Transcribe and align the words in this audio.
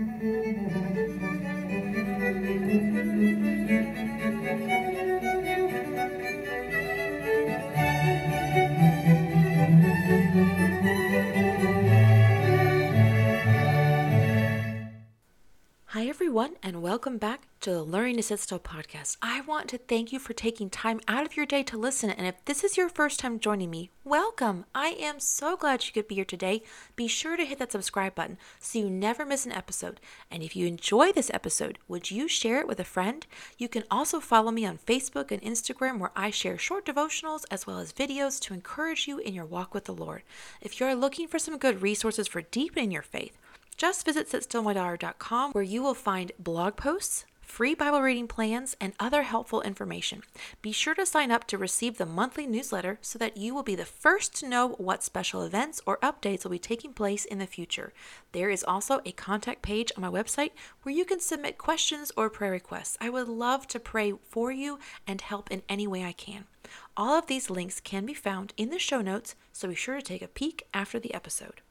Hi, 0.00 0.39
to 17.60 17.70
the 17.70 17.82
Learning 17.82 18.16
to 18.16 18.22
Sit 18.22 18.40
Still 18.40 18.58
podcast. 18.58 19.18
I 19.20 19.42
want 19.42 19.68
to 19.68 19.76
thank 19.76 20.12
you 20.12 20.18
for 20.18 20.32
taking 20.32 20.70
time 20.70 20.98
out 21.06 21.26
of 21.26 21.36
your 21.36 21.44
day 21.44 21.62
to 21.64 21.76
listen. 21.76 22.08
And 22.08 22.26
if 22.26 22.42
this 22.46 22.64
is 22.64 22.78
your 22.78 22.88
first 22.88 23.20
time 23.20 23.38
joining 23.38 23.68
me, 23.68 23.90
welcome. 24.02 24.64
I 24.74 24.96
am 24.98 25.20
so 25.20 25.58
glad 25.58 25.84
you 25.84 25.92
could 25.92 26.08
be 26.08 26.14
here 26.14 26.24
today. 26.24 26.62
Be 26.96 27.06
sure 27.06 27.36
to 27.36 27.44
hit 27.44 27.58
that 27.58 27.72
subscribe 27.72 28.14
button 28.14 28.38
so 28.60 28.78
you 28.78 28.88
never 28.88 29.26
miss 29.26 29.44
an 29.44 29.52
episode. 29.52 30.00
And 30.30 30.42
if 30.42 30.56
you 30.56 30.66
enjoy 30.66 31.12
this 31.12 31.30
episode, 31.34 31.78
would 31.86 32.10
you 32.10 32.28
share 32.28 32.60
it 32.60 32.66
with 32.66 32.80
a 32.80 32.84
friend? 32.84 33.26
You 33.58 33.68
can 33.68 33.84
also 33.90 34.20
follow 34.20 34.50
me 34.50 34.64
on 34.64 34.78
Facebook 34.78 35.30
and 35.30 35.42
Instagram 35.42 35.98
where 35.98 36.12
I 36.16 36.30
share 36.30 36.56
short 36.56 36.86
devotionals 36.86 37.44
as 37.50 37.66
well 37.66 37.78
as 37.78 37.92
videos 37.92 38.40
to 38.40 38.54
encourage 38.54 39.06
you 39.06 39.18
in 39.18 39.34
your 39.34 39.44
walk 39.44 39.74
with 39.74 39.84
the 39.84 39.92
Lord. 39.92 40.22
If 40.62 40.80
you're 40.80 40.94
looking 40.94 41.28
for 41.28 41.38
some 41.38 41.58
good 41.58 41.82
resources 41.82 42.26
for 42.26 42.40
deepening 42.40 42.90
your 42.90 43.02
faith, 43.02 43.36
just 43.76 44.06
visit 44.06 44.30
sitstillmydaughter.com 44.30 45.52
where 45.52 45.64
you 45.64 45.82
will 45.82 45.94
find 45.94 46.32
blog 46.38 46.76
posts, 46.76 47.26
free 47.50 47.74
Bible 47.74 48.00
reading 48.00 48.28
plans, 48.28 48.76
and 48.80 48.92
other 49.00 49.24
helpful 49.24 49.60
information. 49.60 50.22
Be 50.62 50.70
sure 50.70 50.94
to 50.94 51.04
sign 51.04 51.32
up 51.32 51.46
to 51.48 51.58
receive 51.58 51.98
the 51.98 52.06
monthly 52.06 52.46
newsletter 52.46 52.98
so 53.02 53.18
that 53.18 53.36
you 53.36 53.54
will 53.54 53.64
be 53.64 53.74
the 53.74 53.84
first 53.84 54.34
to 54.36 54.48
know 54.48 54.68
what 54.78 55.02
special 55.02 55.42
events 55.42 55.82
or 55.84 55.98
updates 55.98 56.44
will 56.44 56.52
be 56.52 56.60
taking 56.60 56.92
place 56.92 57.24
in 57.24 57.38
the 57.38 57.46
future. 57.46 57.92
There 58.32 58.50
is 58.50 58.62
also 58.62 59.00
a 59.04 59.12
contact 59.12 59.62
page 59.62 59.90
on 59.96 60.02
my 60.02 60.08
website 60.08 60.52
where 60.84 60.94
you 60.94 61.04
can 61.04 61.18
submit 61.18 61.58
questions 61.58 62.12
or 62.16 62.30
prayer 62.30 62.52
requests. 62.52 62.96
I 63.00 63.10
would 63.10 63.28
love 63.28 63.66
to 63.68 63.80
pray 63.80 64.14
for 64.22 64.52
you 64.52 64.78
and 65.06 65.20
help 65.20 65.50
in 65.50 65.62
any 65.68 65.88
way 65.88 66.04
I 66.04 66.12
can. 66.12 66.44
All 66.96 67.18
of 67.18 67.26
these 67.26 67.50
links 67.50 67.80
can 67.80 68.06
be 68.06 68.14
found 68.14 68.54
in 68.56 68.70
the 68.70 68.78
show 68.78 69.00
notes, 69.00 69.34
so 69.52 69.68
be 69.68 69.74
sure 69.74 69.96
to 69.96 70.02
take 70.02 70.22
a 70.22 70.28
peek 70.28 70.62
after 70.72 71.00
the 71.00 71.12
episode. 71.12 71.62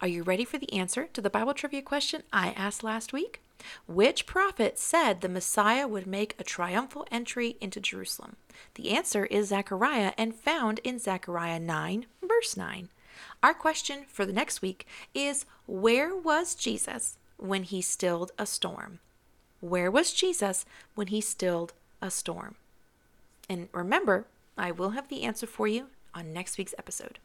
Are 0.00 0.08
you 0.08 0.22
ready 0.22 0.46
for 0.46 0.56
the 0.56 0.72
answer 0.72 1.06
to 1.12 1.20
the 1.20 1.30
Bible 1.30 1.52
trivia 1.52 1.82
question 1.82 2.22
I 2.32 2.52
asked 2.52 2.82
last 2.82 3.12
week? 3.12 3.42
Which 3.86 4.26
prophet 4.26 4.78
said 4.78 5.20
the 5.20 5.28
Messiah 5.28 5.88
would 5.88 6.06
make 6.06 6.34
a 6.38 6.44
triumphal 6.44 7.06
entry 7.10 7.56
into 7.60 7.80
Jerusalem? 7.80 8.36
The 8.74 8.90
answer 8.90 9.26
is 9.26 9.48
Zechariah 9.48 10.12
and 10.16 10.34
found 10.34 10.80
in 10.84 10.98
Zechariah 10.98 11.60
9, 11.60 12.06
verse 12.22 12.56
9. 12.56 12.88
Our 13.42 13.54
question 13.54 14.04
for 14.08 14.24
the 14.24 14.32
next 14.32 14.62
week 14.62 14.86
is 15.14 15.44
Where 15.66 16.14
was 16.14 16.54
Jesus 16.54 17.18
when 17.36 17.64
he 17.64 17.82
stilled 17.82 18.32
a 18.38 18.46
storm? 18.46 19.00
Where 19.60 19.90
was 19.90 20.12
Jesus 20.12 20.64
when 20.94 21.08
he 21.08 21.20
stilled 21.20 21.72
a 22.00 22.10
storm? 22.10 22.56
And 23.48 23.68
remember, 23.72 24.26
I 24.56 24.70
will 24.70 24.90
have 24.90 25.08
the 25.08 25.22
answer 25.22 25.46
for 25.46 25.66
you 25.66 25.86
on 26.14 26.32
next 26.32 26.58
week's 26.58 26.74
episode. 26.78 27.18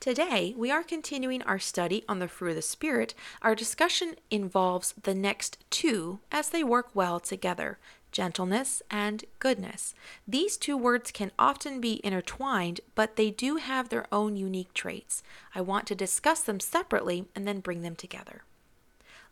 Today, 0.00 0.54
we 0.56 0.70
are 0.70 0.82
continuing 0.82 1.42
our 1.42 1.58
study 1.58 2.04
on 2.08 2.20
the 2.20 2.26
fruit 2.26 2.50
of 2.50 2.56
the 2.56 2.62
Spirit. 2.62 3.12
Our 3.42 3.54
discussion 3.54 4.14
involves 4.30 4.94
the 5.02 5.14
next 5.14 5.58
two 5.68 6.20
as 6.32 6.48
they 6.48 6.64
work 6.64 6.88
well 6.94 7.20
together 7.20 7.78
gentleness 8.10 8.82
and 8.90 9.26
goodness. 9.38 9.94
These 10.26 10.56
two 10.56 10.76
words 10.76 11.12
can 11.12 11.32
often 11.38 11.82
be 11.82 12.00
intertwined, 12.02 12.80
but 12.94 13.16
they 13.16 13.30
do 13.30 13.56
have 13.56 13.90
their 13.90 14.06
own 14.10 14.36
unique 14.36 14.72
traits. 14.72 15.22
I 15.54 15.60
want 15.60 15.86
to 15.88 15.94
discuss 15.94 16.40
them 16.40 16.60
separately 16.60 17.26
and 17.36 17.46
then 17.46 17.60
bring 17.60 17.82
them 17.82 17.94
together. 17.94 18.42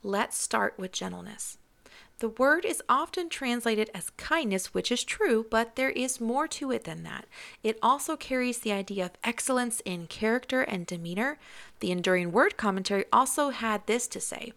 Let's 0.03 0.37
start 0.37 0.75
with 0.77 0.93
gentleness. 0.93 1.57
The 2.21 2.31
word 2.31 2.65
is 2.65 2.83
often 2.89 3.29
translated 3.29 3.91
as 3.95 4.11
kindness, 4.17 4.75
which 4.75 4.91
is 4.91 5.05
true, 5.05 5.47
but 5.49 5.77
there 5.77 5.91
is 5.91 6.21
more 6.21 6.49
to 6.49 6.73
it 6.73 6.83
than 6.83 7.05
that. 7.05 7.27
It 7.63 7.79
also 7.81 8.17
carries 8.17 8.59
the 8.59 8.73
idea 8.73 9.07
of 9.07 9.13
excellence 9.23 9.81
in 9.85 10.09
character 10.09 10.63
and 10.63 10.85
demeanor. 10.85 11.39
The 11.79 11.93
Enduring 11.93 12.33
Word 12.33 12.57
Commentary 12.57 13.05
also 13.13 13.51
had 13.51 13.87
this 13.87 14.09
to 14.09 14.21
say 14.21 14.53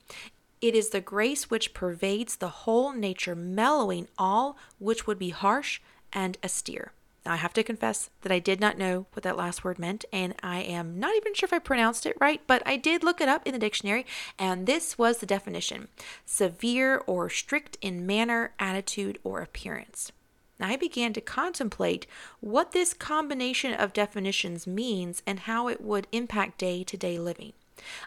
It 0.59 0.73
is 0.73 0.89
the 0.89 1.01
grace 1.01 1.51
which 1.51 1.75
pervades 1.75 2.37
the 2.37 2.49
whole 2.49 2.93
nature, 2.93 3.35
mellowing 3.35 4.07
all 4.17 4.57
which 4.79 5.05
would 5.05 5.19
be 5.19 5.29
harsh 5.29 5.81
and 6.11 6.39
austere. 6.43 6.93
Now, 7.25 7.33
I 7.33 7.37
have 7.37 7.53
to 7.53 7.63
confess 7.63 8.09
that 8.21 8.31
I 8.31 8.39
did 8.39 8.59
not 8.59 8.79
know 8.79 9.05
what 9.13 9.23
that 9.23 9.37
last 9.37 9.63
word 9.63 9.77
meant, 9.77 10.05
and 10.11 10.33
I 10.41 10.61
am 10.61 10.99
not 10.99 11.15
even 11.15 11.35
sure 11.35 11.45
if 11.45 11.53
I 11.53 11.59
pronounced 11.59 12.05
it 12.05 12.17
right, 12.19 12.41
but 12.47 12.63
I 12.65 12.77
did 12.77 13.03
look 13.03 13.21
it 13.21 13.29
up 13.29 13.45
in 13.45 13.53
the 13.53 13.59
dictionary, 13.59 14.07
and 14.39 14.65
this 14.65 14.97
was 14.97 15.19
the 15.19 15.27
definition 15.27 15.87
severe 16.25 17.03
or 17.05 17.29
strict 17.29 17.77
in 17.79 18.07
manner, 18.07 18.53
attitude, 18.59 19.19
or 19.23 19.41
appearance. 19.41 20.11
I 20.59 20.75
began 20.75 21.13
to 21.13 21.21
contemplate 21.21 22.05
what 22.39 22.71
this 22.71 22.93
combination 22.93 23.73
of 23.73 23.93
definitions 23.93 24.67
means 24.67 25.23
and 25.25 25.41
how 25.41 25.67
it 25.67 25.81
would 25.81 26.07
impact 26.11 26.59
day 26.59 26.83
to 26.83 26.97
day 26.97 27.17
living. 27.17 27.53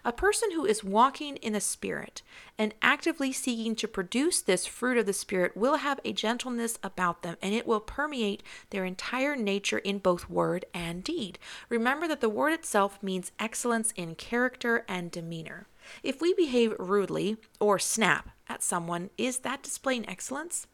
A 0.04 0.12
person 0.12 0.52
who 0.52 0.64
is 0.64 0.84
walking 0.84 1.36
in 1.36 1.52
the 1.52 1.60
Spirit 1.60 2.22
and 2.58 2.74
actively 2.82 3.32
seeking 3.32 3.74
to 3.76 3.88
produce 3.88 4.40
this 4.40 4.66
fruit 4.66 4.98
of 4.98 5.06
the 5.06 5.12
Spirit 5.12 5.56
will 5.56 5.76
have 5.76 6.00
a 6.04 6.12
gentleness 6.12 6.78
about 6.82 7.22
them 7.22 7.36
and 7.42 7.54
it 7.54 7.66
will 7.66 7.80
permeate 7.80 8.42
their 8.70 8.84
entire 8.84 9.36
nature 9.36 9.78
in 9.78 9.98
both 9.98 10.30
word 10.30 10.64
and 10.72 11.04
deed. 11.04 11.38
Remember 11.68 12.06
that 12.08 12.20
the 12.20 12.28
word 12.28 12.52
itself 12.52 13.02
means 13.02 13.32
excellence 13.38 13.92
in 13.96 14.14
character 14.14 14.84
and 14.88 15.10
demeanor. 15.10 15.66
If 16.02 16.20
we 16.20 16.34
behave 16.34 16.74
rudely 16.78 17.36
or 17.60 17.78
snap 17.78 18.30
at 18.48 18.62
someone, 18.62 19.10
is 19.18 19.38
that 19.38 19.62
displaying 19.62 20.08
excellence? 20.08 20.66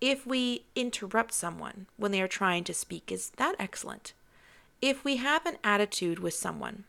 If 0.00 0.26
we 0.26 0.64
interrupt 0.74 1.32
someone 1.32 1.86
when 1.96 2.10
they 2.10 2.20
are 2.20 2.28
trying 2.28 2.64
to 2.64 2.74
speak, 2.74 3.12
is 3.12 3.30
that 3.36 3.54
excellent? 3.58 4.14
If 4.80 5.04
we 5.04 5.18
have 5.18 5.46
an 5.46 5.58
attitude 5.62 6.18
with 6.18 6.34
someone, 6.34 6.84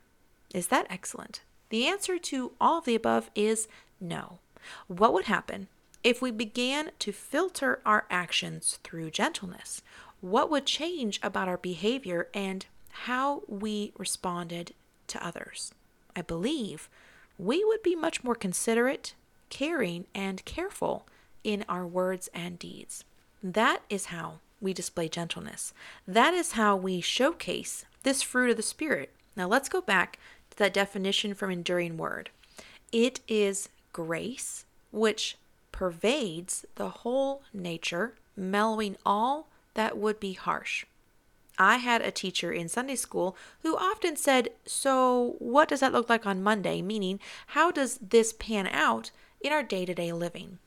is 0.54 0.68
that 0.68 0.88
excellent? 0.90 1.42
The 1.70 1.88
answer 1.88 2.18
to 2.20 2.54
all 2.62 2.78
of 2.78 2.86
the 2.86 2.96
above 2.96 3.32
is 3.36 3.68
no. 4.00 4.40
What 4.88 5.14
would 5.14 5.26
happen 5.26 5.68
if 6.04 6.22
we 6.22 6.32
began 6.32 6.92
to 7.00 7.12
filter 7.12 7.82
our 7.86 8.06
actions 8.10 8.80
through 8.84 9.12
gentleness? 9.12 9.82
What 10.22 10.50
would 10.50 10.66
change 10.66 11.20
about 11.24 11.48
our 11.48 11.58
behavior 11.58 12.30
and 12.34 12.66
how 12.90 13.42
we 13.48 13.92
responded 13.98 14.74
to 15.08 15.26
others? 15.26 15.74
I 16.16 16.22
believe 16.22 16.90
we 17.38 17.66
would 17.66 17.82
be 17.82 17.96
much 17.96 18.24
more 18.24 18.36
considerate, 18.36 19.16
caring, 19.50 20.06
and 20.14 20.46
careful 20.46 21.08
in 21.44 21.66
our 21.68 21.86
words 21.86 22.30
and 22.34 22.60
deeds. 22.60 23.04
That 23.42 23.82
is 23.90 24.06
how 24.06 24.40
we 24.62 24.74
display 24.74 25.10
gentleness. 25.10 25.74
That 26.08 26.34
is 26.34 26.54
how 26.54 26.76
we 26.76 27.02
showcase 27.02 27.84
this 28.04 28.22
fruit 28.22 28.52
of 28.52 28.58
the 28.58 28.64
Spirit. 28.64 29.14
Now 29.36 29.48
let's 29.48 29.68
go 29.68 29.82
back 29.82 30.20
that 30.58 30.74
definition 30.74 31.34
from 31.34 31.52
Enduring 31.52 31.98
Word. 31.98 32.30
It 32.92 33.20
is 33.28 33.70
grace 33.92 34.66
which 34.92 35.38
pervades 35.72 36.66
the 36.76 36.90
whole 36.90 37.42
nature, 37.54 38.14
mellowing 38.38 38.96
all 39.06 39.48
that 39.74 39.98
would 39.98 40.20
be 40.20 40.34
harsh. 40.34 40.86
I 41.58 41.78
had 41.78 42.02
a 42.02 42.12
teacher 42.12 42.52
in 42.52 42.68
Sunday 42.68 42.96
school 42.96 43.36
who 43.62 43.78
often 43.78 44.16
said, 44.16 44.50
So, 44.66 45.36
what 45.40 45.70
does 45.70 45.82
that 45.82 45.92
look 45.92 46.10
like 46.10 46.26
on 46.26 46.42
Monday? 46.44 46.82
Meaning, 46.82 47.20
how 47.48 47.72
does 47.72 47.98
this 47.98 48.34
pan 48.34 48.68
out 48.68 49.12
in 49.42 49.52
our 49.52 49.64
day 49.64 49.86
to 49.86 49.94
day 49.94 50.12
living? 50.12 50.60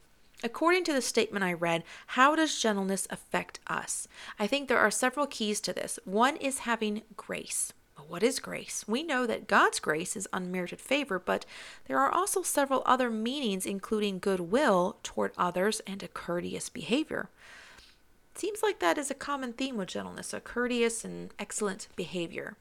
According 0.45 0.85
to 0.85 0.93
the 0.93 1.03
statement 1.03 1.45
I 1.45 1.55
read, 1.55 1.83
how 2.09 2.37
does 2.37 2.61
gentleness 2.61 3.09
affect 3.11 3.59
us? 3.67 4.07
I 4.39 4.47
think 4.47 4.69
there 4.69 4.79
are 4.79 4.91
several 4.91 5.27
keys 5.27 5.61
to 5.63 5.73
this. 5.73 5.99
One 6.05 6.37
is 6.37 6.61
having 6.61 7.03
grace 7.17 7.73
what 8.09 8.23
is 8.23 8.39
grace? 8.39 8.85
We 8.87 9.03
know 9.03 9.27
that 9.27 9.49
God's 9.49 9.81
grace 9.81 10.17
is 10.17 10.29
unmerited 10.33 10.81
favor, 10.81 11.19
but 11.19 11.45
there 11.87 11.99
are 11.99 12.11
also 12.11 12.43
several 12.43 12.83
other 12.87 13.11
meanings, 13.11 13.67
including 13.67 14.19
goodwill 14.19 14.97
toward 15.03 15.33
others 15.37 15.81
and 15.87 16.03
a 16.03 16.09
courteous 16.09 16.69
behavior. 16.69 17.29
It 18.33 18.39
seems 18.39 18.63
like 18.63 18.81
that 18.81 18.99
is 18.99 19.11
a 19.11 19.15
common 19.15 19.53
theme 19.53 19.77
with 19.77 19.89
gentleness, 19.89 20.35
a 20.35 20.41
courteous 20.41 21.05
and 21.05 21.33
excellent 21.39 21.89
behavior. 21.97 22.57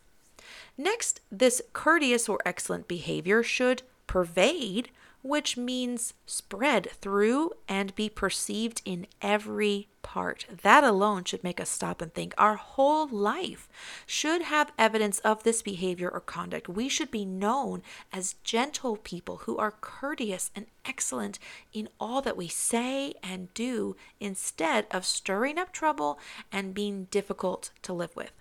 Next, 0.77 1.21
this 1.31 1.61
courteous 1.73 2.29
or 2.29 2.39
excellent 2.45 2.87
behavior 2.87 3.43
should 3.43 3.83
pervade 4.07 4.89
which 5.25 5.57
means 5.57 6.13
spread 6.27 6.87
through 7.01 7.49
and 7.67 7.95
be 7.95 8.07
perceived 8.07 8.79
in 8.85 9.07
every 9.23 9.87
part. 10.03 10.45
That 10.61 10.83
alone 10.83 11.23
should 11.23 11.43
make 11.43 11.59
us 11.59 11.67
stop 11.67 11.99
and 11.99 12.13
think. 12.13 12.35
Our 12.37 12.57
whole 12.57 13.07
life 13.07 13.67
should 14.05 14.43
have 14.43 14.71
evidence 14.77 15.17
of 15.21 15.41
this 15.41 15.63
behavior 15.63 16.11
or 16.11 16.19
conduct. 16.19 16.69
We 16.69 16.87
should 16.87 17.09
be 17.09 17.25
known 17.25 17.81
as 18.13 18.35
gentle 18.43 18.97
people 18.97 19.37
who 19.37 19.57
are 19.57 19.71
courteous 19.71 20.51
and 20.55 20.67
excellent 20.85 21.39
in 21.73 21.89
all 21.99 22.21
that 22.21 22.37
we 22.37 22.47
say 22.47 23.15
and 23.23 23.51
do 23.55 23.95
instead 24.19 24.85
of 24.91 25.07
stirring 25.07 25.57
up 25.57 25.73
trouble 25.73 26.19
and 26.51 26.75
being 26.75 27.05
difficult 27.05 27.71
to 27.81 27.93
live 27.93 28.15
with. 28.15 28.31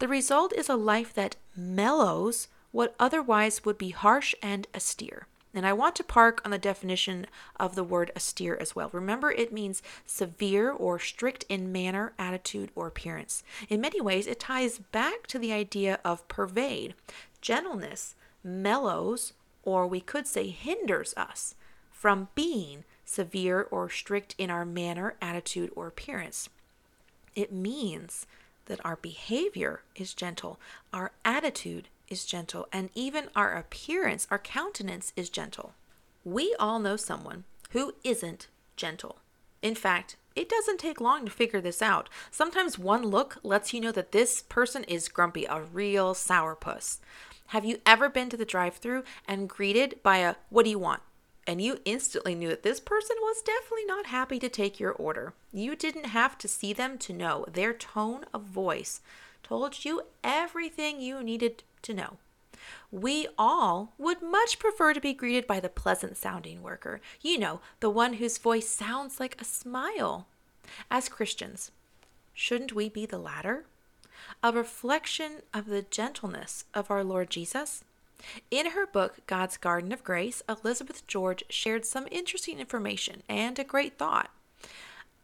The 0.00 0.08
result 0.08 0.52
is 0.52 0.68
a 0.68 0.76
life 0.76 1.14
that 1.14 1.36
mellows 1.56 2.48
what 2.72 2.94
otherwise 3.00 3.64
would 3.64 3.78
be 3.78 3.88
harsh 3.88 4.34
and 4.42 4.66
austere. 4.74 5.28
And 5.56 5.66
I 5.66 5.72
want 5.72 5.96
to 5.96 6.04
park 6.04 6.42
on 6.44 6.50
the 6.50 6.58
definition 6.58 7.26
of 7.58 7.74
the 7.74 7.82
word 7.82 8.12
austere 8.14 8.58
as 8.60 8.76
well. 8.76 8.90
Remember, 8.92 9.32
it 9.32 9.54
means 9.54 9.82
severe 10.04 10.70
or 10.70 10.98
strict 10.98 11.46
in 11.48 11.72
manner, 11.72 12.12
attitude, 12.18 12.70
or 12.74 12.86
appearance. 12.86 13.42
In 13.70 13.80
many 13.80 13.98
ways, 13.98 14.26
it 14.26 14.38
ties 14.38 14.78
back 14.78 15.26
to 15.28 15.38
the 15.38 15.54
idea 15.54 15.98
of 16.04 16.28
pervade. 16.28 16.94
Gentleness 17.40 18.14
mellows, 18.44 19.32
or 19.62 19.86
we 19.86 20.00
could 20.00 20.26
say 20.26 20.50
hinders 20.50 21.14
us 21.16 21.54
from 21.90 22.28
being 22.34 22.84
severe 23.06 23.66
or 23.70 23.88
strict 23.88 24.34
in 24.36 24.50
our 24.50 24.66
manner, 24.66 25.14
attitude, 25.22 25.70
or 25.74 25.86
appearance. 25.86 26.50
It 27.34 27.50
means 27.50 28.26
that 28.66 28.84
our 28.84 28.96
behavior 28.96 29.80
is 29.94 30.12
gentle, 30.12 30.60
our 30.92 31.12
attitude 31.24 31.88
is 32.08 32.24
gentle, 32.24 32.68
and 32.72 32.90
even 32.94 33.28
our 33.34 33.52
appearance, 33.54 34.26
our 34.30 34.38
countenance 34.38 35.12
is 35.16 35.30
gentle. 35.30 35.74
We 36.24 36.54
all 36.58 36.78
know 36.78 36.96
someone 36.96 37.44
who 37.70 37.94
isn't 38.04 38.48
gentle. 38.76 39.18
In 39.62 39.74
fact, 39.74 40.16
it 40.34 40.48
doesn't 40.48 40.78
take 40.78 41.00
long 41.00 41.24
to 41.24 41.30
figure 41.30 41.60
this 41.60 41.80
out. 41.80 42.08
Sometimes 42.30 42.78
one 42.78 43.02
look 43.02 43.38
lets 43.42 43.72
you 43.72 43.80
know 43.80 43.92
that 43.92 44.12
this 44.12 44.42
person 44.42 44.84
is 44.84 45.08
grumpy, 45.08 45.46
a 45.46 45.62
real 45.62 46.14
sourpuss. 46.14 46.98
Have 47.48 47.64
you 47.64 47.78
ever 47.86 48.08
been 48.08 48.28
to 48.30 48.36
the 48.36 48.44
drive 48.44 48.76
through 48.76 49.04
and 49.26 49.48
greeted 49.48 50.02
by 50.02 50.18
a, 50.18 50.34
What 50.50 50.64
do 50.64 50.70
you 50.70 50.78
want? 50.78 51.02
and 51.46 51.62
you 51.62 51.78
instantly 51.84 52.34
knew 52.34 52.48
that 52.48 52.64
this 52.64 52.80
person 52.80 53.16
was 53.20 53.40
definitely 53.42 53.84
not 53.86 54.06
happy 54.06 54.38
to 54.40 54.48
take 54.48 54.80
your 54.80 54.90
order. 54.92 55.32
You 55.52 55.76
didn't 55.76 56.06
have 56.06 56.36
to 56.38 56.48
see 56.48 56.72
them 56.72 56.98
to 56.98 57.12
know. 57.12 57.46
Their 57.48 57.72
tone 57.72 58.24
of 58.34 58.42
voice 58.42 59.00
told 59.42 59.84
you 59.84 60.02
everything 60.24 61.00
you 61.00 61.22
needed 61.22 61.62
to 61.82 61.94
know. 61.94 62.16
We 62.90 63.28
all 63.38 63.92
would 63.98 64.22
much 64.22 64.58
prefer 64.58 64.92
to 64.92 65.00
be 65.00 65.12
greeted 65.12 65.46
by 65.46 65.60
the 65.60 65.68
pleasant 65.68 66.16
sounding 66.16 66.62
worker, 66.62 67.00
you 67.20 67.38
know, 67.38 67.60
the 67.80 67.90
one 67.90 68.14
whose 68.14 68.38
voice 68.38 68.68
sounds 68.68 69.20
like 69.20 69.40
a 69.40 69.44
smile. 69.44 70.26
As 70.90 71.08
Christians, 71.08 71.70
shouldn't 72.34 72.72
we 72.72 72.88
be 72.88 73.06
the 73.06 73.18
latter? 73.18 73.64
A 74.42 74.52
reflection 74.52 75.42
of 75.52 75.66
the 75.66 75.82
gentleness 75.82 76.64
of 76.74 76.90
our 76.90 77.04
Lord 77.04 77.30
Jesus? 77.30 77.84
In 78.50 78.70
her 78.70 78.86
book, 78.86 79.18
God's 79.26 79.56
Garden 79.56 79.92
of 79.92 80.02
Grace, 80.02 80.42
Elizabeth 80.48 81.06
George 81.06 81.44
shared 81.50 81.84
some 81.84 82.08
interesting 82.10 82.58
information 82.58 83.22
and 83.28 83.58
a 83.58 83.64
great 83.64 83.98
thought. 83.98 84.30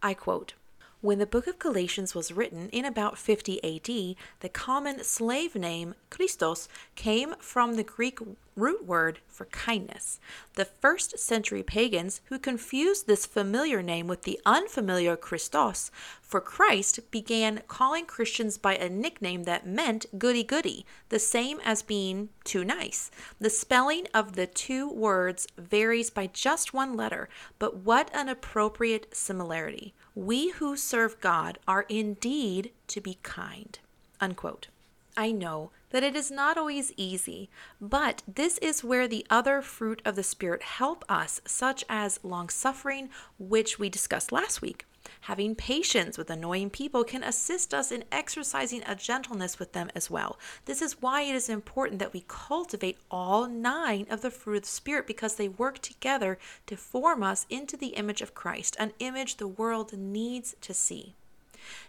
I 0.02 0.14
quote 0.14 0.54
when 1.02 1.18
the 1.18 1.26
book 1.26 1.48
of 1.48 1.58
Galatians 1.58 2.14
was 2.14 2.32
written 2.32 2.68
in 2.68 2.84
about 2.84 3.18
50 3.18 3.58
AD, 3.62 4.16
the 4.38 4.48
common 4.48 5.02
slave 5.02 5.56
name 5.56 5.96
Christos 6.10 6.68
came 6.94 7.34
from 7.40 7.74
the 7.74 7.82
Greek 7.82 8.20
root 8.56 8.84
word 8.84 9.20
for 9.28 9.46
kindness. 9.46 10.20
The 10.54 10.64
first 10.64 11.18
century 11.18 11.62
pagans 11.62 12.20
who 12.26 12.38
confused 12.38 13.06
this 13.06 13.26
familiar 13.26 13.82
name 13.82 14.06
with 14.06 14.22
the 14.22 14.40
unfamiliar 14.44 15.16
Christos 15.16 15.90
for 16.20 16.40
Christ 16.40 17.10
began 17.10 17.62
calling 17.68 18.06
Christians 18.06 18.58
by 18.58 18.76
a 18.76 18.88
nickname 18.88 19.44
that 19.44 19.66
meant 19.66 20.06
goody 20.18 20.44
goody, 20.44 20.84
the 21.08 21.18
same 21.18 21.60
as 21.64 21.82
being 21.82 22.28
too 22.44 22.64
nice. 22.64 23.10
The 23.40 23.50
spelling 23.50 24.06
of 24.14 24.34
the 24.34 24.46
two 24.46 24.90
words 24.90 25.46
varies 25.56 26.10
by 26.10 26.28
just 26.28 26.74
one 26.74 26.94
letter, 26.94 27.28
but 27.58 27.78
what 27.78 28.10
an 28.14 28.28
appropriate 28.28 29.14
similarity 29.14 29.94
we 30.14 30.50
who 30.50 30.76
serve 30.76 31.20
God 31.20 31.58
are 31.66 31.86
indeed 31.88 32.72
to 32.88 33.00
be 33.00 33.18
kind. 33.22 33.78
Unquote. 34.20 34.68
I 35.16 35.30
know 35.30 35.70
that 35.90 36.02
it 36.02 36.16
is 36.16 36.30
not 36.30 36.56
always 36.56 36.92
easy, 36.96 37.50
but 37.80 38.22
this 38.26 38.56
is 38.58 38.82
where 38.82 39.06
the 39.06 39.26
other 39.28 39.60
fruit 39.60 40.00
of 40.04 40.16
the 40.16 40.22
Spirit 40.22 40.62
help 40.62 41.04
us, 41.08 41.40
such 41.44 41.84
as 41.88 42.18
long 42.22 42.48
suffering, 42.48 43.10
which 43.38 43.78
we 43.78 43.90
discussed 43.90 44.32
last 44.32 44.62
week. 44.62 44.86
Having 45.22 45.56
patience 45.56 46.16
with 46.16 46.30
annoying 46.30 46.70
people 46.70 47.04
can 47.04 47.22
assist 47.22 47.74
us 47.74 47.92
in 47.92 48.04
exercising 48.10 48.82
a 48.86 48.94
gentleness 48.94 49.58
with 49.58 49.72
them 49.72 49.90
as 49.94 50.08
well. 50.08 50.38
This 50.64 50.80
is 50.80 51.02
why 51.02 51.22
it 51.22 51.34
is 51.34 51.48
important 51.48 51.98
that 51.98 52.12
we 52.12 52.24
cultivate 52.26 52.98
all 53.10 53.46
nine 53.46 54.06
of 54.08 54.22
the 54.22 54.30
fruit 54.30 54.56
of 54.58 54.62
the 54.62 54.68
Spirit 54.68 55.06
because 55.06 55.34
they 55.34 55.48
work 55.48 55.80
together 55.80 56.38
to 56.66 56.76
form 56.76 57.22
us 57.22 57.46
into 57.50 57.76
the 57.76 57.88
image 57.88 58.22
of 58.22 58.34
Christ, 58.34 58.76
an 58.78 58.92
image 58.98 59.36
the 59.36 59.48
world 59.48 59.92
needs 59.92 60.54
to 60.60 60.72
see. 60.72 61.14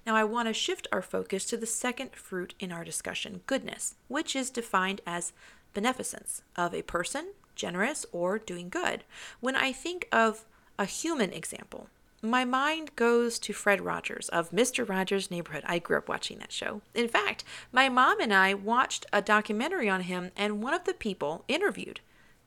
Now, 0.06 0.16
I 0.16 0.24
want 0.24 0.48
to 0.48 0.54
shift 0.54 0.88
our 0.92 1.02
focus 1.02 1.46
to 1.46 1.58
the 1.58 1.66
second 1.66 2.16
fruit 2.16 2.54
in 2.60 2.72
our 2.72 2.84
discussion 2.84 3.42
goodness, 3.48 3.96
which 4.08 4.36
is 4.36 4.50
defined 4.50 5.02
as 5.06 5.34
beneficence 5.74 6.42
of 6.56 6.74
a 6.74 6.82
person, 6.82 7.34
generous, 7.56 8.06
or 8.12 8.38
doing 8.40 8.70
good. 8.70 9.04
When 9.40 9.56
I 9.56 9.72
think 9.72 10.08
of 10.12 10.46
a 10.78 10.86
human 10.86 11.32
example, 11.32 11.88
my 12.22 12.46
mind 12.46 12.96
goes 12.96 13.38
to 13.40 13.52
Fred 13.52 13.82
Rogers 13.82 14.30
of 14.30 14.52
Mr. 14.52 14.88
Rogers' 14.88 15.30
Neighborhood. 15.30 15.64
I 15.68 15.80
grew 15.80 15.98
up 15.98 16.08
watching 16.08 16.40
that 16.40 16.54
show. 16.54 16.82
In 16.94 17.10
fact, 17.10 17.44
my 17.72 17.90
mom 17.90 18.22
and 18.22 18.34
I 18.34 18.54
watched 18.54 19.06
a 19.12 19.22
documentary 19.22 19.90
on 19.90 20.02
him, 20.02 20.32
and 20.38 20.64
one 20.64 20.74
of 20.74 20.86
the 20.86 20.94
people 20.94 21.44
interviewed 21.50 22.00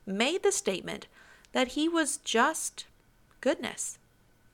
made 0.05 0.41
the 0.41 0.51
statement 0.51 1.07
that 1.51 1.69
he 1.69 1.87
was 1.87 2.17
just 2.17 2.85
goodness. 3.39 3.99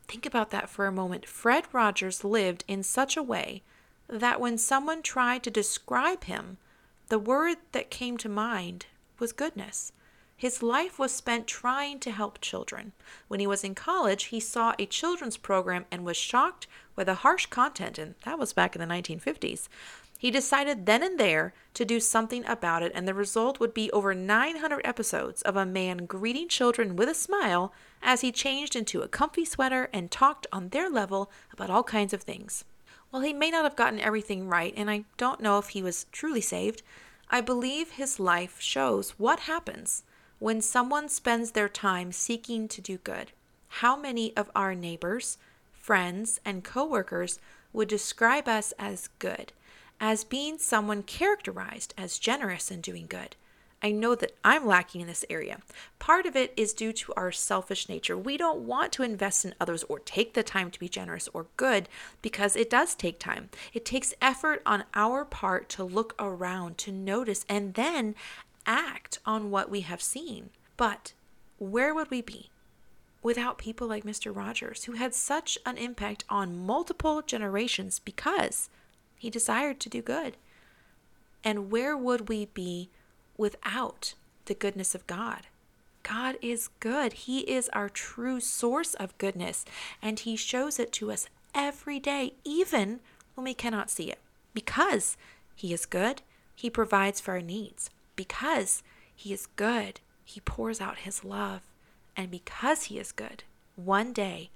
Think 0.08 0.26
about 0.26 0.52
that 0.52 0.70
for 0.70 0.86
a 0.86 0.92
moment. 0.92 1.26
Fred 1.26 1.66
Rogers 1.72 2.24
lived 2.24 2.64
in 2.68 2.84
such 2.84 3.18
a 3.18 3.24
way 3.24 3.64
that 4.08 4.40
when 4.40 4.58
someone 4.58 5.02
tried 5.02 5.44
to 5.44 5.52
describe 5.52 6.26
him, 6.26 6.58
the 7.10 7.20
word 7.20 7.58
that 7.72 7.90
came 7.90 8.18
to 8.18 8.30
mind 8.30 8.86
was 9.20 9.32
goodness. 9.32 9.92
His 10.36 10.62
life 10.62 11.00
was 11.00 11.14
spent 11.14 11.48
trying 11.48 12.00
to 12.00 12.12
help 12.12 12.42
children. 12.42 12.92
When 13.28 13.40
he 13.40 13.48
was 13.48 13.64
in 13.64 13.76
college, 13.76 14.26
he 14.26 14.40
saw 14.40 14.74
a 14.78 14.86
children's 14.86 15.38
program 15.38 15.86
and 15.90 16.04
was 16.04 16.18
shocked 16.18 16.68
by 16.96 17.06
the 17.06 17.16
harsh 17.16 17.46
content, 17.46 17.98
and 17.98 18.16
that 18.26 18.38
was 18.38 18.52
back 18.52 18.76
in 18.76 18.82
the 18.82 18.94
1950s. 18.94 19.70
He 20.24 20.31
decided 20.31 20.86
then 20.86 21.04
and 21.04 21.20
there 21.20 21.54
to 21.74 21.84
do 21.84 22.00
something 22.00 22.46
about 22.46 22.81
it, 22.81 22.94
and 22.96 23.06
the 23.06 23.14
result 23.14 23.60
would 23.60 23.74
be 23.74 23.92
over 23.92 24.16
900 24.16 24.80
episodes 24.86 25.42
of 25.42 25.58
a 25.58 25.66
man 25.66 26.06
greeting 26.06 26.48
children 26.48 26.96
with 26.96 27.10
a 27.10 27.14
smile 27.14 27.74
as 28.02 28.22
he 28.22 28.31
changed 28.31 28.74
into 28.74 29.02
a 29.02 29.10
comfy 29.10 29.44
sweater 29.44 29.90
and 29.92 30.10
talked 30.10 30.48
on 30.50 30.70
their 30.70 30.90
level 30.90 31.30
about 31.52 31.70
all 31.70 31.84
kinds 31.84 32.14
of 32.14 32.22
things. 32.22 32.64
While 33.10 33.22
he 33.22 33.34
may 33.34 33.52
not 33.52 33.66
have 33.66 33.75
gotten 33.75 34.00
everything 34.00 34.48
right, 34.48 34.74
and 34.78 34.90
I 34.90 35.04
don't 35.18 35.42
know 35.42 35.58
if 35.58 35.68
he 35.68 35.84
was 35.84 36.06
truly 36.14 36.40
saved, 36.40 36.84
I 37.30 37.42
believe 37.42 37.92
his 37.92 38.18
life 38.18 38.62
shows 38.62 39.20
what 39.20 39.42
happens 39.42 40.04
when 40.40 40.62
someone 40.62 41.10
spends 41.10 41.52
their 41.52 41.68
time 41.68 42.14
seeking 42.14 42.70
to 42.70 42.80
do 42.80 42.98
good, 43.00 43.34
how 43.68 43.98
many 43.98 44.34
of 44.38 44.50
our 44.56 44.74
neighbors, 44.74 45.38
friends, 45.74 46.39
and 46.46 46.63
coworkers 46.63 47.39
would 47.74 47.89
describe 47.89 48.48
us 48.48 48.72
as 48.80 49.10
good, 49.20 49.51
as 50.00 50.24
being 50.24 50.58
someone 50.58 51.04
characterized 51.04 51.94
as 51.98 52.20
generous 52.20 52.72
and 52.72 52.82
doing 52.82 53.06
good? 53.08 53.36
I 53.84 53.92
know 53.92 54.16
that 54.16 54.32
I'm 54.46 54.66
lacking 54.66 55.02
in 55.02 55.08
this 55.08 55.26
area. 55.30 55.60
Part 56.00 56.26
of 56.26 56.38
it 56.38 56.54
is 56.56 56.72
due 56.72 56.94
to 56.94 57.14
our 57.18 57.34
selfish 57.34 57.90
nature. 57.90 58.18
We 58.18 58.38
don't 58.38 58.62
want 58.62 58.94
to 58.94 59.04
invest 59.04 59.44
in 59.44 59.54
others 59.60 59.84
or 59.84 60.00
take 60.00 60.34
the 60.34 60.42
time 60.42 60.72
to 60.72 60.80
be 60.80 60.88
generous 60.88 61.28
or 61.34 61.48
good 61.58 61.90
because 62.22 62.56
it 62.56 62.70
does 62.70 62.96
take 62.96 63.20
time. 63.20 63.50
It 63.74 63.84
takes 63.84 64.14
effort 64.22 64.62
on 64.66 64.86
our 64.94 65.26
part 65.26 65.68
to 65.70 65.84
look 65.84 66.16
around, 66.18 66.78
to 66.80 66.94
notice, 66.94 67.46
and 67.50 67.74
then 67.74 68.16
act 68.66 69.20
on 69.26 69.52
what 69.52 69.70
we 69.70 69.82
have 69.82 70.02
seen. 70.02 70.52
But 70.78 71.12
where 71.60 71.94
would 71.94 72.10
we 72.10 72.22
be 72.22 72.50
without 73.22 73.58
people 73.58 73.88
like 73.88 74.06
Mr. 74.06 74.34
Rogers, 74.34 74.86
who 74.86 74.94
had 74.94 75.14
such 75.14 75.58
an 75.66 75.78
impact 75.78 76.24
on 76.30 76.66
multiple 76.66 77.22
generations 77.22 78.00
because 78.00 78.70
he 79.24 79.30
desired 79.30 79.80
to 79.80 79.88
do 79.88 80.01
good? 80.01 80.36
And 81.46 81.72
where 81.72 81.96
would 81.96 82.27
we 82.27 82.48
be 82.48 82.89
without 83.38 84.15
the 84.48 84.53
goodness 84.53 84.94
of 84.94 85.08
God? 85.08 85.48
God 86.03 86.36
is 86.42 86.68
good. 86.82 87.13
He 87.13 87.39
is 87.50 87.70
our 87.70 87.88
true 87.88 88.42
source 88.42 88.96
of 88.96 89.18
goodness, 89.18 89.63
and 90.01 90.20
He 90.20 90.36
shows 90.36 90.77
it 90.77 90.92
to 90.94 91.10
us 91.10 91.27
every 91.56 92.01
day, 92.01 92.34
even 92.44 93.00
when 93.36 93.46
we 93.46 93.53
cannot 93.53 93.89
see 93.89 94.12
it. 94.12 94.20
Because 94.53 95.15
He 95.56 95.72
is 95.72 95.86
good, 95.86 96.22
He 96.53 96.70
provides 96.70 97.22
for 97.22 97.36
our 97.36 97.42
needs 97.42 97.89
because 98.18 98.84
He 99.15 99.32
is 99.32 99.46
good, 99.56 100.01
He 100.25 100.42
pours 100.42 100.82
out 100.82 100.98
His 101.08 101.24
love. 101.24 101.62
And 102.18 102.30
because 102.30 102.84
He 102.84 103.00
is 103.00 103.13
good, 103.13 103.46
one 103.77 104.12
day 104.12 104.50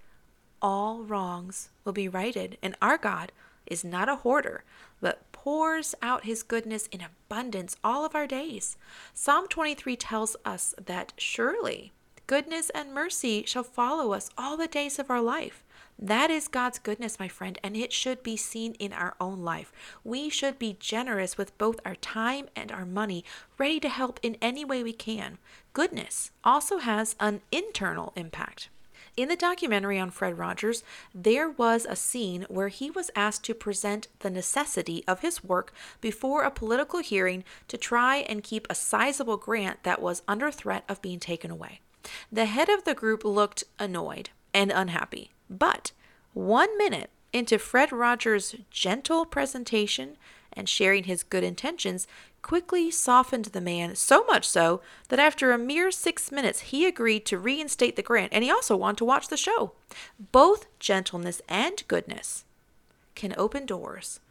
all 0.62 1.03
wrongs 1.03 1.69
will 1.86 1.93
be 1.93 2.09
righted. 2.09 2.57
And 2.62 2.75
our 2.81 2.97
God 2.97 3.31
is 3.67 3.83
not 3.83 4.09
a 4.09 4.17
hoarder, 4.17 4.63
but 5.00 5.31
pours 5.31 5.93
out 6.01 6.25
His 6.25 6.43
goodness 6.43 6.88
in 6.88 7.01
abundance 7.01 7.75
all 7.83 8.05
of 8.05 8.15
our 8.15 8.27
days. 8.27 8.77
Psalm 9.13 9.47
23 9.47 9.95
tells 9.95 10.36
us 10.45 10.74
that 10.83 11.13
surely 11.17 11.91
goodness 12.27 12.69
and 12.71 12.93
mercy 12.93 13.43
shall 13.45 13.63
follow 13.63 14.12
us 14.12 14.29
all 14.38 14.57
the 14.57 14.67
days 14.67 15.00
of 15.00 15.09
our 15.09 15.21
life. 15.21 15.63
That 15.97 16.29
is 16.29 16.47
God's 16.47 16.77
goodness, 16.77 17.19
my 17.19 17.27
friend, 17.27 17.57
and 17.63 17.75
it 17.75 17.91
should 17.91 18.21
be 18.21 18.38
seen 18.38 18.74
in 18.74 18.93
our 18.93 19.15
own 19.19 19.39
life. 19.39 19.71
We 20.03 20.29
should 20.29 20.59
be 20.59 20.77
generous 20.79 21.38
with 21.38 21.57
both 21.57 21.79
our 21.86 21.95
time 21.95 22.50
and 22.55 22.71
our 22.71 22.86
money, 22.86 23.24
ready 23.57 23.79
to 23.79 23.89
help 23.89 24.19
in 24.21 24.38
any 24.41 24.63
way 24.63 24.83
we 24.83 24.93
can. 24.93 25.39
Goodness 25.74 26.31
also 26.43 26.77
has 26.77 27.15
an 27.19 27.41
internal 27.51 28.13
impact. 28.15 28.69
In 29.17 29.29
the 29.29 29.36
documentary 29.36 29.97
on 29.97 30.12
Fred 30.12 30.38
Rogers, 30.38 30.83
there 31.13 31.50
was 31.50 31.88
a 31.89 31.95
scene 31.95 32.45
where 32.50 32.67
he 32.67 32.91
was 32.91 33.09
asked 33.15 33.43
to 33.45 33.55
present 33.55 34.07
the 34.19 34.29
necessity 34.29 35.03
of 35.07 35.21
his 35.21 35.43
work 35.43 35.74
before 36.00 36.43
a 36.43 36.51
political 36.51 37.00
hearing 37.00 37.43
to 37.67 37.77
try 37.77 38.17
and 38.17 38.43
keep 38.43 38.67
a 38.69 38.75
sizable 38.75 39.38
grant 39.38 39.81
that 39.81 40.03
was 40.03 40.21
under 40.27 40.51
threat 40.51 40.83
of 40.88 41.01
being 41.01 41.19
taken 41.19 41.50
away. 41.50 41.81
The 42.31 42.45
head 42.45 42.69
of 42.69 42.83
the 42.83 42.93
group 42.93 43.25
looked 43.25 43.63
annoyed 43.79 44.29
and 44.53 44.71
unhappy, 44.71 45.31
but 45.50 45.93
one 46.36 46.77
minute 46.77 47.09
into 47.33 47.57
Fred 47.57 47.91
Rogers' 47.91 48.55
gentle 48.69 49.25
presentation 49.25 50.17
and 50.53 50.69
sharing 50.69 51.05
his 51.05 51.24
good 51.24 51.43
intentions, 51.43 52.05
quickly 52.47 52.89
softened 52.89 53.43
the 53.43 53.59
man 53.59 53.93
so 53.93 54.23
much 54.23 54.47
so 54.47 54.79
that 55.09 55.19
after 55.19 55.51
a 55.51 55.57
mere 55.57 55.91
six 55.91 56.31
minutes 56.31 56.61
he 56.71 56.85
agreed 56.85 57.25
to 57.25 57.37
reinstate 57.37 57.97
the 57.97 58.01
grant 58.01 58.31
and 58.31 58.41
he 58.41 58.49
also 58.49 58.73
wanted 58.77 58.97
to 58.97 59.03
watch 59.03 59.27
the 59.27 59.35
show. 59.35 59.73
Both 60.31 60.65
gentleness 60.79 61.41
and 61.49 61.83
goodness 61.89 62.45
can 63.15 63.35
open 63.37 63.65
doors 63.65 64.21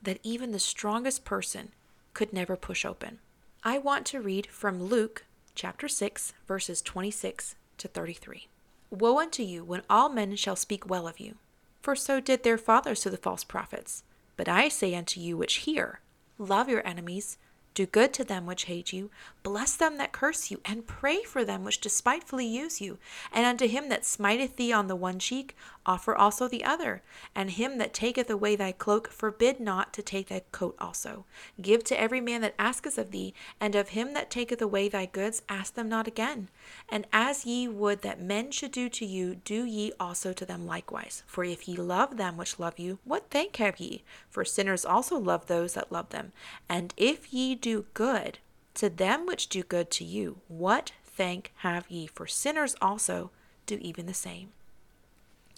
that 0.00 0.20
even 0.22 0.52
the 0.52 0.58
strongest 0.58 1.26
person 1.26 1.72
could 2.14 2.32
never 2.32 2.56
push 2.56 2.86
open. 2.86 3.18
I 3.62 3.76
want 3.76 4.06
to 4.06 4.22
read 4.22 4.46
from 4.46 4.82
Luke 4.82 5.26
chapter 5.54 5.86
6, 5.86 6.32
verses 6.48 6.80
26 6.80 7.56
to 7.76 7.88
33. 7.88 8.48
Woe 8.88 9.18
unto 9.18 9.42
you 9.42 9.62
when 9.62 9.82
all 9.90 10.08
men 10.08 10.34
shall 10.36 10.56
speak 10.56 10.88
well 10.88 11.06
of 11.06 11.20
you, 11.20 11.34
for 11.82 11.94
so 11.94 12.20
did 12.20 12.42
their 12.42 12.56
fathers 12.56 13.02
to 13.02 13.10
the 13.10 13.18
false 13.18 13.44
prophets. 13.44 14.02
But 14.38 14.48
I 14.48 14.70
say 14.70 14.94
unto 14.94 15.20
you 15.20 15.36
which 15.36 15.56
hear, 15.56 16.00
Love 16.38 16.70
your 16.70 16.86
enemies, 16.86 17.36
do 17.76 17.86
good 17.86 18.12
to 18.14 18.24
them 18.24 18.46
which 18.46 18.64
hate 18.64 18.92
you, 18.92 19.10
bless 19.42 19.76
them 19.76 19.98
that 19.98 20.10
curse 20.10 20.50
you, 20.50 20.60
and 20.64 20.86
pray 20.86 21.22
for 21.22 21.44
them 21.44 21.62
which 21.62 21.80
despitefully 21.80 22.46
use 22.46 22.80
you. 22.80 22.98
And 23.30 23.44
unto 23.44 23.68
him 23.68 23.90
that 23.90 24.04
smiteth 24.04 24.56
thee 24.56 24.72
on 24.72 24.88
the 24.88 24.96
one 24.96 25.18
cheek, 25.18 25.54
offer 25.84 26.16
also 26.16 26.48
the 26.48 26.64
other. 26.64 27.02
And 27.34 27.50
him 27.50 27.76
that 27.78 27.94
taketh 27.94 28.30
away 28.30 28.56
thy 28.56 28.72
cloak, 28.72 29.08
forbid 29.08 29.60
not 29.60 29.92
to 29.92 30.02
take 30.02 30.28
thy 30.28 30.40
coat 30.50 30.74
also. 30.80 31.26
Give 31.60 31.84
to 31.84 32.00
every 32.00 32.20
man 32.20 32.40
that 32.40 32.54
asketh 32.58 32.96
of 32.98 33.10
thee, 33.10 33.34
and 33.60 33.74
of 33.74 33.90
him 33.90 34.14
that 34.14 34.30
taketh 34.30 34.62
away 34.62 34.88
thy 34.88 35.04
goods, 35.04 35.42
ask 35.48 35.74
them 35.74 35.88
not 35.88 36.08
again. 36.08 36.48
And 36.88 37.06
as 37.12 37.44
ye 37.44 37.68
would 37.68 38.00
that 38.02 38.20
men 38.20 38.50
should 38.50 38.72
do 38.72 38.88
to 38.88 39.04
you, 39.04 39.36
do 39.44 39.64
ye 39.64 39.92
also 40.00 40.32
to 40.32 40.46
them 40.46 40.66
likewise. 40.66 41.22
For 41.26 41.44
if 41.44 41.68
ye 41.68 41.76
love 41.76 42.16
them 42.16 42.38
which 42.38 42.58
love 42.58 42.78
you, 42.78 42.98
what 43.04 43.30
thank 43.30 43.56
have 43.56 43.78
ye? 43.78 44.02
For 44.30 44.46
sinners 44.46 44.84
also 44.84 45.18
love 45.18 45.46
those 45.46 45.74
that 45.74 45.92
love 45.92 46.08
them. 46.08 46.32
And 46.68 46.94
if 46.96 47.32
ye 47.34 47.54
do 47.66 47.84
good 47.94 48.38
to 48.74 48.88
them 48.88 49.26
which 49.26 49.48
do 49.48 49.60
good 49.60 49.90
to 49.90 50.04
you, 50.04 50.38
what 50.46 50.92
thank 51.02 51.52
have 51.56 51.84
ye? 51.90 52.06
For 52.06 52.24
sinners 52.24 52.76
also 52.80 53.32
do 53.66 53.76
even 53.80 54.06
the 54.06 54.14
same. 54.14 54.50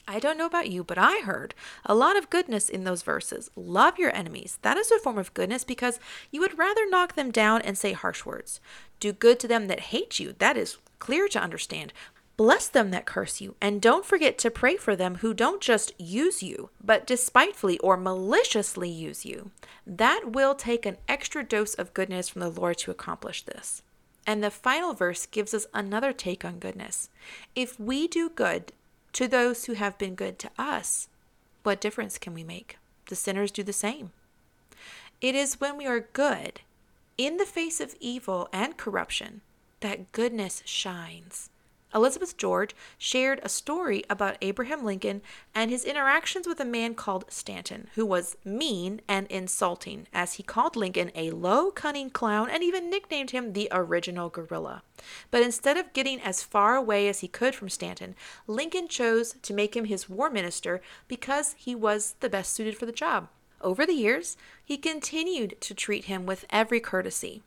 I 0.07 0.19
don't 0.19 0.39
know 0.39 0.47
about 0.47 0.71
you, 0.71 0.83
but 0.83 0.97
I 0.97 1.21
heard 1.21 1.55
a 1.85 1.95
lot 1.95 2.17
of 2.17 2.31
goodness 2.31 2.71
in 2.71 2.85
those 2.85 3.03
verses. 3.03 3.51
Love 3.55 3.99
your 3.99 4.17
enemies. 4.17 4.59
That 4.63 4.79
is 4.79 4.91
a 4.91 4.99
form 4.99 5.19
of 5.19 5.35
goodness 5.35 5.65
because 5.65 6.01
you 6.31 6.41
would 6.41 6.59
rather 6.59 6.89
knock 6.89 7.15
them 7.15 7.31
down 7.31 7.61
and 7.61 7.77
say 7.77 7.93
harsh 7.93 8.25
words. 8.25 8.59
Do 9.01 9.13
good 9.13 9.39
to 9.41 9.47
them 9.47 9.67
that 9.67 9.93
hate 9.93 10.19
you. 10.19 10.35
That 10.39 10.57
is 10.57 10.79
clear 10.99 11.29
to 11.29 11.43
understand. 11.43 11.93
Bless 12.39 12.69
them 12.69 12.93
that 12.93 13.05
curse 13.05 13.41
you, 13.41 13.57
and 13.61 13.83
don't 13.83 14.07
forget 14.07 14.39
to 14.39 14.51
pray 14.51 14.77
for 14.77 14.95
them 14.95 15.17
who 15.17 15.35
don't 15.35 15.61
just 15.61 15.93
use 15.99 16.41
you, 16.41 16.71
but 16.81 17.05
despitefully 17.05 17.81
or 17.81 17.97
maliciously 17.97 18.89
use 18.89 19.27
you. 19.27 19.51
That 19.85 20.31
will 20.31 20.55
take 20.55 20.87
an 20.87 20.99
extra 21.09 21.43
dose 21.43 21.75
of 21.75 21.93
goodness 21.95 22.29
from 22.29 22.41
the 22.43 22.49
Lord 22.49 22.79
to 22.79 22.93
accomplish 22.93 23.43
this. 23.43 23.83
And 24.25 24.41
the 24.41 24.53
final 24.53 24.95
verse 24.95 25.27
gives 25.27 25.53
us 25.53 25.67
another 25.75 26.13
take 26.13 26.45
on 26.45 26.61
goodness. 26.61 27.11
If 27.57 27.81
we 27.81 28.07
do 28.07 28.31
good 28.31 28.71
to 29.15 29.27
those 29.27 29.65
who 29.65 29.73
have 29.73 29.99
been 29.99 30.15
good 30.15 30.39
to 30.39 30.51
us, 30.57 31.09
what 31.65 31.81
difference 31.81 32.19
can 32.19 32.35
we 32.35 32.45
make? 32.45 32.79
The 33.07 33.17
sinners 33.17 33.51
do 33.51 33.65
the 33.65 33.73
same. 33.73 34.13
It 35.21 35.35
is 35.35 35.61
when 35.61 35.77
we 35.77 35.87
are 35.87 36.07
good, 36.13 36.61
in 37.17 37.39
the 37.39 37.47
face 37.47 37.81
of 37.81 37.97
evil 37.99 38.49
and 38.53 38.77
corruption, 38.77 39.41
that 39.81 40.13
goodness 40.13 40.63
shines. 40.65 41.51
Elizabeth 41.95 42.37
George 42.37 42.77
shared 42.99 43.41
a 43.43 43.49
story 43.49 44.05
about 44.11 44.37
Abraham 44.43 44.85
Lincoln 44.85 45.23
and 45.55 45.71
his 45.71 45.85
interactions 45.85 46.47
with 46.47 46.61
a 46.61 46.65
man 46.65 46.95
called 46.95 47.25
Stanton, 47.29 47.89
who 47.95 48.05
was 48.05 48.37
mean 48.45 49.01
and 49.09 49.27
insulting, 49.29 50.07
as 50.13 50.35
he 50.35 50.43
called 50.43 50.77
Lincoln 50.77 51.11
a 51.15 51.31
low, 51.31 51.71
cunning 51.71 52.11
clown 52.11 52.51
and 52.51 52.63
even 52.63 52.91
nicknamed 52.91 53.31
him 53.31 53.53
the 53.53 53.69
original 53.73 54.29
gorilla. 54.29 54.83
But 55.31 55.43
instead 55.43 55.79
of 55.79 55.93
getting 55.95 56.21
as 56.21 56.43
far 56.43 56.77
away 56.77 57.09
as 57.09 57.21
he 57.21 57.29
could 57.29 57.55
from 57.55 57.71
Stanton, 57.71 58.15
Lincoln 58.47 58.89
chose 58.89 59.35
to 59.41 59.55
make 59.55 59.75
him 59.75 59.87
his 59.87 60.09
war 60.11 60.29
minister 60.29 60.83
because 61.07 61.55
he 61.57 61.75
was 61.75 62.17
the 62.21 62.29
best 62.29 62.53
suited 62.53 62.77
for 62.77 62.85
the 62.85 62.93
job. 62.93 63.29
Over 63.61 63.87
the 63.87 63.95
years, 63.95 64.37
he 64.65 64.77
continued 64.77 65.57
to 65.63 65.75
treat 65.75 66.05
him 66.05 66.27
with 66.27 66.45
every 66.51 66.81
courtesy. 66.81 67.43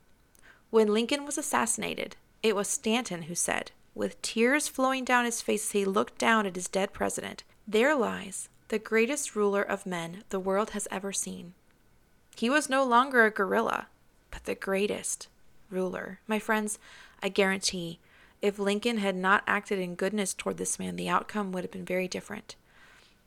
When 0.70 0.92
Lincoln 0.92 1.24
was 1.24 1.38
assassinated, 1.38 2.16
it 2.42 2.56
was 2.56 2.66
Stanton 2.66 3.22
who 3.22 3.34
said, 3.34 3.70
with 3.94 4.20
tears 4.22 4.68
flowing 4.68 5.04
down 5.04 5.24
his 5.24 5.42
face 5.42 5.66
as 5.66 5.72
he 5.72 5.84
looked 5.84 6.18
down 6.18 6.46
at 6.46 6.56
his 6.56 6.68
dead 6.68 6.92
president, 6.92 7.44
there 7.66 7.94
lies 7.94 8.48
the 8.68 8.78
greatest 8.78 9.36
ruler 9.36 9.62
of 9.62 9.84
men 9.84 10.24
the 10.30 10.40
world 10.40 10.70
has 10.70 10.88
ever 10.90 11.12
seen. 11.12 11.54
He 12.36 12.48
was 12.48 12.70
no 12.70 12.84
longer 12.84 13.24
a 13.24 13.30
gorilla, 13.30 13.88
but 14.30 14.44
the 14.44 14.54
greatest 14.54 15.28
ruler. 15.70 16.20
My 16.26 16.38
friends, 16.38 16.78
I 17.22 17.28
guarantee 17.28 17.98
if 18.40 18.58
Lincoln 18.58 18.98
had 18.98 19.14
not 19.14 19.44
acted 19.46 19.78
in 19.78 19.94
goodness 19.94 20.34
toward 20.34 20.56
this 20.56 20.78
man, 20.78 20.96
the 20.96 21.08
outcome 21.08 21.52
would 21.52 21.64
have 21.64 21.70
been 21.70 21.84
very 21.84 22.08
different. 22.08 22.56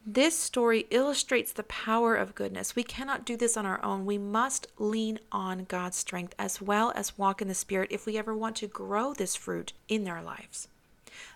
This 0.07 0.38
story 0.38 0.85
illustrates 0.91 1.51
the 1.51 1.63
power 1.63 2.15
of 2.15 2.35
goodness. 2.35 2.75
We 2.75 2.83
cannot 2.83 3.25
do 3.25 3.35
this 3.35 3.57
on 3.57 3.65
our 3.65 3.83
own. 3.83 4.05
We 4.05 4.19
must 4.19 4.67
lean 4.77 5.17
on 5.31 5.65
God's 5.65 5.97
strength 5.97 6.35
as 6.38 6.62
well 6.62 6.93
as 6.95 7.17
walk 7.17 7.41
in 7.41 7.47
the 7.47 7.55
Spirit 7.55 7.91
if 7.91 8.05
we 8.05 8.15
ever 8.15 8.35
want 8.35 8.55
to 8.57 8.67
grow 8.67 9.15
this 9.15 9.35
fruit 9.35 9.74
in 9.88 10.07
our 10.07 10.21
lives. 10.21 10.67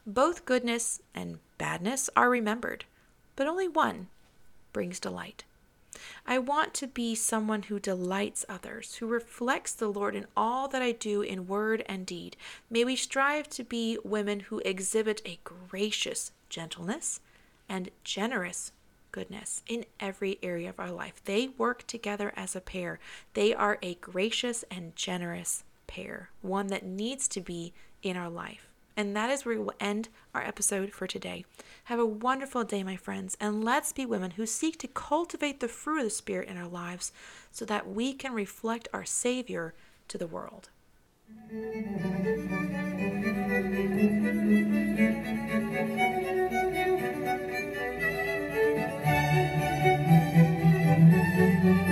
Both 0.05 0.45
goodness 0.45 1.01
and 1.15 1.39
badness 1.57 2.11
are 2.15 2.29
remembered, 2.29 2.85
but 3.35 3.47
only 3.47 3.67
one 3.67 4.07
brings 4.71 4.99
delight. 4.99 5.45
I 6.27 6.37
want 6.37 6.75
to 6.75 6.85
be 6.85 7.15
someone 7.15 7.63
who 7.63 7.79
delights 7.79 8.45
others, 8.47 8.97
who 8.97 9.07
reflects 9.07 9.73
the 9.73 9.87
Lord 9.87 10.15
in 10.15 10.27
all 10.37 10.67
that 10.67 10.83
I 10.83 10.91
do 10.91 11.23
in 11.23 11.47
word 11.47 11.83
and 11.87 12.05
deed. 12.05 12.37
May 12.69 12.85
we 12.85 12.95
strive 12.95 13.49
to 13.49 13.63
be 13.63 13.97
women 14.03 14.41
who 14.41 14.61
exhibit 14.63 15.23
a 15.25 15.39
gracious 15.43 16.31
gentleness 16.49 17.19
and 17.69 17.89
generous 18.03 18.71
goodness 19.11 19.63
in 19.67 19.85
every 19.99 20.39
area 20.43 20.69
of 20.69 20.79
our 20.79 20.91
life. 20.91 21.21
They 21.23 21.47
work 21.47 21.85
together 21.87 22.33
as 22.35 22.55
a 22.55 22.61
pair. 22.61 22.99
They 23.33 23.53
are 23.53 23.77
a 23.81 23.95
gracious 23.95 24.63
and 24.69 24.95
generous 24.95 25.63
pair, 25.87 26.29
one 26.41 26.67
that 26.67 26.85
needs 26.85 27.27
to 27.29 27.41
be 27.41 27.73
in 28.03 28.17
our 28.17 28.29
life. 28.29 28.69
And 28.97 29.15
that 29.15 29.29
is 29.29 29.45
where 29.45 29.57
we 29.57 29.63
will 29.63 29.73
end 29.79 30.09
our 30.35 30.41
episode 30.41 30.91
for 30.91 31.07
today. 31.07 31.45
Have 31.85 31.99
a 31.99 32.05
wonderful 32.05 32.65
day, 32.65 32.83
my 32.83 32.97
friends, 32.97 33.37
and 33.39 33.63
let's 33.63 33.93
be 33.93 34.05
women 34.05 34.31
who 34.31 34.45
seek 34.45 34.77
to 34.79 34.87
cultivate 34.87 35.61
the 35.61 35.69
fruit 35.69 35.99
of 35.99 36.03
the 36.03 36.09
Spirit 36.09 36.49
in 36.49 36.57
our 36.57 36.67
lives 36.67 37.13
so 37.51 37.63
that 37.65 37.87
we 37.87 38.13
can 38.13 38.33
reflect 38.33 38.89
our 38.91 39.05
Savior 39.05 39.73
to 40.09 40.17
the 40.17 40.27
world. 40.27 40.69
Amen. 51.61 51.88